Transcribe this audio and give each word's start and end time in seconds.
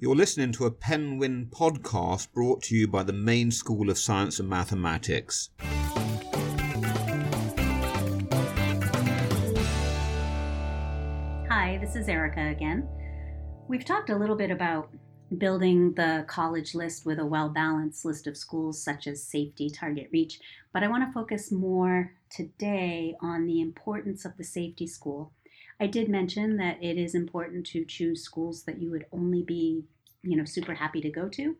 You're 0.00 0.14
listening 0.14 0.52
to 0.52 0.64
a 0.64 0.70
Penguin 0.70 1.48
podcast 1.50 2.30
brought 2.32 2.62
to 2.62 2.76
you 2.76 2.86
by 2.86 3.02
the 3.02 3.12
Maine 3.12 3.50
School 3.50 3.90
of 3.90 3.98
Science 3.98 4.38
and 4.38 4.48
Mathematics. 4.48 5.50
Hi, 11.48 11.80
this 11.80 11.96
is 11.96 12.08
Erica 12.08 12.46
again. 12.46 12.88
We've 13.66 13.84
talked 13.84 14.10
a 14.10 14.16
little 14.16 14.36
bit 14.36 14.52
about 14.52 14.88
building 15.36 15.94
the 15.94 16.24
college 16.28 16.76
list 16.76 17.04
with 17.04 17.18
a 17.18 17.26
well 17.26 17.48
balanced 17.48 18.04
list 18.04 18.28
of 18.28 18.36
schools 18.36 18.80
such 18.80 19.08
as 19.08 19.24
safety, 19.24 19.68
target, 19.68 20.10
reach, 20.12 20.38
but 20.72 20.84
I 20.84 20.88
want 20.88 21.08
to 21.08 21.12
focus 21.12 21.50
more 21.50 22.12
today 22.30 23.16
on 23.20 23.48
the 23.48 23.60
importance 23.60 24.24
of 24.24 24.36
the 24.36 24.44
safety 24.44 24.86
school 24.86 25.32
I 25.80 25.86
did 25.86 26.08
mention 26.08 26.56
that 26.56 26.82
it 26.82 26.98
is 26.98 27.14
important 27.14 27.66
to 27.66 27.84
choose 27.84 28.22
schools 28.22 28.64
that 28.64 28.80
you 28.80 28.90
would 28.90 29.06
only 29.12 29.42
be, 29.42 29.84
you 30.22 30.36
know, 30.36 30.44
super 30.44 30.74
happy 30.74 31.00
to 31.00 31.10
go 31.10 31.28
to. 31.30 31.56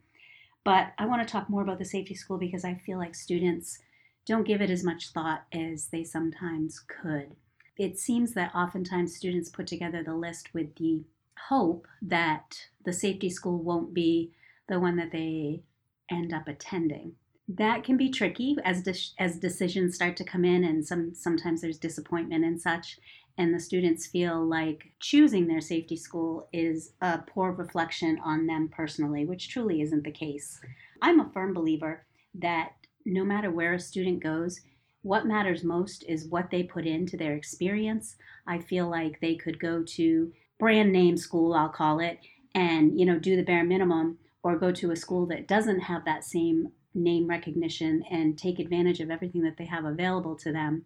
But 0.65 0.93
I 0.99 1.07
want 1.07 1.27
to 1.27 1.31
talk 1.31 1.49
more 1.49 1.63
about 1.63 1.79
the 1.79 1.85
safety 1.85 2.15
school 2.15 2.37
because 2.37 2.65
I 2.65 2.75
feel 2.75 2.99
like 2.99 3.15
students 3.15 3.79
don't 4.27 4.47
give 4.47 4.61
it 4.61 4.71
as 4.71 4.85
much 4.85 5.11
thought 5.11 5.45
as 5.53 5.87
they 5.87 6.05
sometimes 6.05 6.81
could. 6.81 7.37
It 7.79 7.97
seems 7.97 8.35
that 8.35 8.55
oftentimes 8.55 9.17
students 9.17 9.49
put 9.49 9.67
together 9.67 10.03
the 10.03 10.15
list 10.15 10.53
with 10.53 10.75
the 10.75 11.05
hope 11.49 11.87
that 12.03 12.69
the 12.85 12.93
safety 12.93 13.31
school 13.31 13.63
won't 13.63 13.95
be 13.95 14.33
the 14.69 14.81
one 14.81 14.97
that 14.97 15.13
they 15.13 15.63
end 16.11 16.33
up 16.33 16.49
attending. 16.49 17.15
That 17.49 17.85
can 17.85 17.97
be 17.97 18.11
tricky 18.11 18.57
as 18.65 18.83
de- 18.83 19.23
as 19.23 19.39
decisions 19.39 19.95
start 19.95 20.17
to 20.19 20.25
come 20.25 20.45
in, 20.45 20.65
and 20.65 20.87
some 20.87 21.15
sometimes 21.15 21.63
there's 21.63 21.79
disappointment 21.79 22.45
and 22.45 22.61
such 22.61 22.99
and 23.39 23.55
the 23.55 23.61
students 23.61 24.07
feel 24.07 24.45
like 24.45 24.91
choosing 24.99 25.47
their 25.47 25.61
safety 25.61 25.97
school 25.97 26.49
is 26.53 26.93
a 27.01 27.19
poor 27.19 27.53
reflection 27.53 28.19
on 28.25 28.47
them 28.47 28.69
personally, 28.69 29.25
which 29.25 29.49
truly 29.49 29.81
isn't 29.81 30.03
the 30.03 30.11
case. 30.11 30.61
I'm 31.01 31.21
a 31.21 31.31
firm 31.33 31.55
believer 31.55 32.05
that 32.35 32.73
no 33.07 33.25
matter 33.25 33.51
where 33.51 33.75
a 33.75 33.81
student 33.81 34.23
goes, 34.23 34.61
what 35.03 35.25
matters 35.25 35.63
most 35.63 36.05
is 36.09 36.27
what 36.27 36.51
they 36.51 36.65
put 36.65 36.85
into 36.85 37.17
their 37.17 37.35
experience. 37.35 38.17
I 38.47 38.59
feel 38.59 38.91
like 38.91 39.21
they 39.21 39.37
could 39.37 39.61
go 39.61 39.85
to 39.85 40.33
brand 40.59 40.93
name 40.93 41.17
school, 41.17 41.55
I'll 41.55 41.69
call 41.69 42.01
it, 42.01 42.19
and 42.57 42.99
you 42.99 43.07
know, 43.07 43.21
do 43.21 43.37
the 43.37 43.45
bare 43.45 43.65
minimum 43.65 44.19
or 44.43 44.59
go 44.59 44.73
to 44.73 44.91
a 44.91 44.97
school 44.97 45.27
that 45.27 45.47
doesn't 45.47 45.81
have 45.81 46.05
that 46.05 46.25
same 46.25 46.73
name 46.93 47.29
recognition 47.29 48.03
and 48.11 48.37
take 48.37 48.59
advantage 48.59 48.99
of 48.99 49.11
everything 49.11 49.43
that 49.43 49.57
they 49.57 49.67
have 49.67 49.85
available 49.85 50.35
to 50.35 50.53
them 50.53 50.85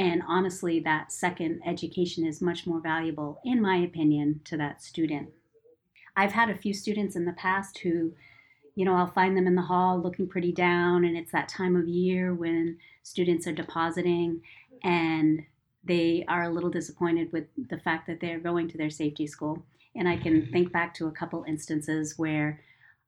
and 0.00 0.22
honestly, 0.26 0.80
that 0.80 1.12
second 1.12 1.60
education 1.66 2.26
is 2.26 2.40
much 2.40 2.66
more 2.66 2.80
valuable, 2.80 3.38
in 3.44 3.60
my 3.60 3.76
opinion, 3.76 4.40
to 4.46 4.56
that 4.56 4.82
student. 4.82 5.28
I've 6.16 6.32
had 6.32 6.48
a 6.48 6.56
few 6.56 6.72
students 6.72 7.16
in 7.16 7.26
the 7.26 7.34
past 7.34 7.76
who, 7.80 8.14
you 8.74 8.86
know, 8.86 8.94
I'll 8.94 9.12
find 9.12 9.36
them 9.36 9.46
in 9.46 9.56
the 9.56 9.60
hall 9.60 10.00
looking 10.00 10.26
pretty 10.26 10.52
down, 10.52 11.04
and 11.04 11.18
it's 11.18 11.32
that 11.32 11.50
time 11.50 11.76
of 11.76 11.86
year 11.86 12.32
when 12.32 12.78
students 13.02 13.46
are 13.46 13.52
depositing 13.52 14.40
and 14.82 15.42
they 15.84 16.24
are 16.28 16.44
a 16.44 16.50
little 16.50 16.70
disappointed 16.70 17.30
with 17.30 17.44
the 17.68 17.78
fact 17.80 18.06
that 18.06 18.20
they're 18.20 18.40
going 18.40 18.68
to 18.68 18.78
their 18.78 18.88
safety 18.88 19.26
school. 19.26 19.62
And 19.94 20.08
I 20.08 20.16
can 20.16 20.40
mm-hmm. 20.40 20.50
think 20.50 20.72
back 20.72 20.94
to 20.94 21.08
a 21.08 21.12
couple 21.12 21.44
instances 21.46 22.14
where 22.16 22.62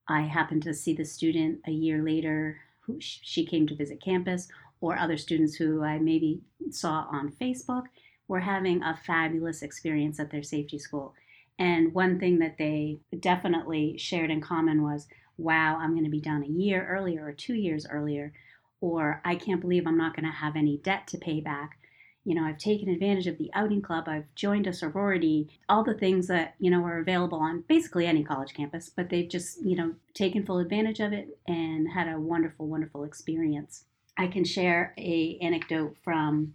I 0.09 0.23
happened 0.23 0.63
to 0.65 0.75
see 0.75 0.93
the 0.93 1.07
student 1.07 1.61
a 1.67 1.71
year 1.71 2.03
later 2.03 2.59
who 2.81 2.99
she 3.01 3.47
came 3.47 3.67
to 3.69 3.75
visit 3.75 4.03
campus 4.03 4.49
or 4.83 4.99
other 4.99 5.17
students 5.17 5.55
who 5.55 5.83
I 5.83 5.99
maybe 5.99 6.43
saw 6.71 7.07
on 7.11 7.33
Facebook 7.41 7.85
were 8.29 8.41
having 8.41 8.83
a 8.83 8.99
fabulous 9.07 9.63
experience 9.63 10.19
at 10.21 10.31
their 10.31 10.43
safety 10.43 10.79
school. 10.79 11.15
And 11.59 11.95
one 11.95 12.19
thing 12.19 12.41
that 12.41 12.59
they 12.59 12.99
definitely 13.21 13.97
shared 13.97 14.31
in 14.31 14.41
common 14.41 14.83
was, 14.83 15.07
wow, 15.39 15.79
I'm 15.81 15.93
going 15.93 16.05
to 16.05 16.11
be 16.11 16.21
done 16.21 16.43
a 16.43 16.49
year 16.49 16.87
earlier 16.91 17.25
or 17.25 17.33
two 17.33 17.55
years 17.55 17.87
earlier, 17.89 18.33
or 18.81 19.23
I 19.25 19.37
can't 19.37 19.61
believe 19.61 19.87
I'm 19.87 19.97
not 19.97 20.17
going 20.17 20.27
to 20.27 20.33
have 20.33 20.57
any 20.57 20.79
debt 20.79 21.07
to 21.09 21.19
pay 21.19 21.41
back. 21.41 21.79
You 22.25 22.35
know, 22.35 22.45
I've 22.45 22.59
taken 22.59 22.89
advantage 22.89 23.29
of 23.29 23.39
the 23.39 23.51
outing 23.55 23.83
club, 23.83 24.05
I've 24.09 24.33
joined 24.35 24.67
a 24.67 24.73
sorority, 24.73 25.61
all 25.69 25.85
the 25.85 25.95
things 25.95 26.27
that, 26.29 26.55
you 26.59 26.71
know, 26.71 26.85
are 26.85 27.01
available 27.01 27.39
on 27.39 27.65
basically 27.69 28.07
any 28.07 28.25
college 28.25 28.55
campus, 28.55 28.91
but 28.95 29.11
they've 29.11 29.29
just, 29.29 29.61
you 29.65 29.77
know, 29.77 29.95
taken 30.15 30.45
full 30.45 30.59
advantage 30.59 31.01
of 31.01 31.13
it 31.13 31.39
and 31.47 31.89
had 31.93 32.09
a 32.09 32.19
wonderful, 32.21 32.67
wonderful 32.67 33.05
experience. 33.05 33.85
I 34.17 34.27
can 34.27 34.45
share 34.45 34.95
a 34.99 35.39
anecdote 35.41 35.97
from 36.03 36.55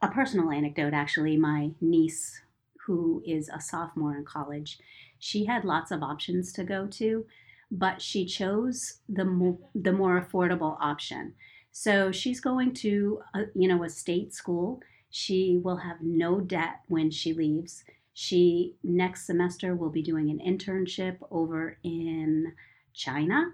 a 0.00 0.08
personal 0.08 0.50
anecdote 0.50 0.94
actually. 0.94 1.36
My 1.36 1.70
niece 1.80 2.40
who 2.86 3.22
is 3.24 3.48
a 3.48 3.60
sophomore 3.60 4.16
in 4.16 4.24
college 4.24 4.78
she 5.22 5.44
had 5.44 5.64
lots 5.64 5.92
of 5.92 6.02
options 6.02 6.52
to 6.52 6.64
go 6.64 6.84
to 6.88 7.24
but 7.70 8.02
she 8.02 8.26
chose 8.26 8.98
the 9.08 9.24
more, 9.24 9.56
the 9.74 9.92
more 9.92 10.20
affordable 10.20 10.76
option. 10.78 11.32
So 11.70 12.12
she's 12.12 12.40
going 12.40 12.74
to 12.74 13.22
a, 13.34 13.44
you 13.54 13.66
know 13.66 13.82
a 13.82 13.88
state 13.88 14.34
school. 14.34 14.80
She 15.10 15.58
will 15.62 15.78
have 15.78 15.96
no 16.02 16.40
debt 16.40 16.80
when 16.88 17.10
she 17.10 17.32
leaves. 17.32 17.84
She 18.12 18.74
next 18.84 19.26
semester 19.26 19.74
will 19.74 19.88
be 19.88 20.02
doing 20.02 20.28
an 20.28 20.40
internship 20.46 21.16
over 21.30 21.78
in 21.82 22.52
China 22.92 23.52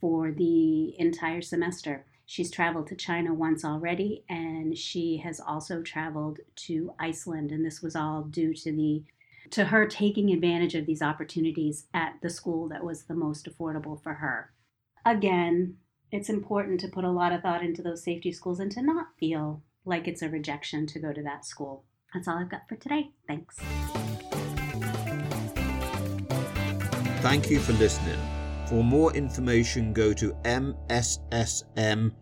for 0.00 0.32
the 0.32 0.98
entire 0.98 1.40
semester 1.40 2.04
She's 2.26 2.50
traveled 2.50 2.88
to 2.88 2.96
China 2.96 3.32
once 3.32 3.64
already, 3.64 4.24
and 4.28 4.76
she 4.76 5.18
has 5.18 5.40
also 5.40 5.80
traveled 5.80 6.40
to 6.56 6.92
Iceland. 6.98 7.52
And 7.52 7.64
this 7.64 7.80
was 7.80 7.94
all 7.94 8.22
due 8.22 8.52
to 8.52 8.72
the 8.72 9.04
to 9.50 9.66
her 9.66 9.86
taking 9.86 10.32
advantage 10.32 10.74
of 10.74 10.86
these 10.86 11.02
opportunities 11.02 11.86
at 11.94 12.14
the 12.20 12.28
school 12.28 12.68
that 12.68 12.84
was 12.84 13.04
the 13.04 13.14
most 13.14 13.46
affordable 13.46 14.02
for 14.02 14.14
her. 14.14 14.50
Again, 15.04 15.76
it's 16.10 16.28
important 16.28 16.80
to 16.80 16.88
put 16.88 17.04
a 17.04 17.10
lot 17.10 17.32
of 17.32 17.42
thought 17.42 17.62
into 17.62 17.80
those 17.80 18.02
safety 18.02 18.32
schools 18.32 18.58
and 18.58 18.72
to 18.72 18.82
not 18.82 19.16
feel 19.20 19.62
like 19.84 20.08
it's 20.08 20.22
a 20.22 20.28
rejection 20.28 20.84
to 20.88 20.98
go 20.98 21.12
to 21.12 21.22
that 21.22 21.44
school. 21.44 21.84
That's 22.12 22.26
all 22.26 22.38
I've 22.38 22.48
got 22.48 22.68
for 22.68 22.74
today. 22.74 23.10
Thanks. 23.28 23.56
Thank 27.22 27.50
you 27.50 27.60
for 27.60 27.72
listening. 27.74 28.18
For 28.66 28.82
more 28.82 29.14
information, 29.14 29.92
go 29.92 30.12
to 30.14 30.32
mssm.org. 30.44 32.12